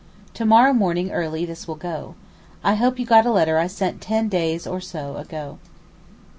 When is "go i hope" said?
1.75-2.97